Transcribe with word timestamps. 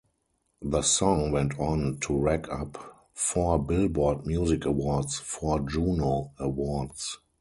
The 0.63 0.81
song 0.81 1.31
went 1.31 1.59
on 1.59 1.99
to 2.01 2.17
rack 2.17 2.49
up 2.51 3.09
four 3.13 3.59
"Billboard" 3.63 4.25
Music 4.25 4.65
Awards, 4.65 5.19
four 5.19 5.59
Juno 5.59 6.31
Awards. 6.39 7.19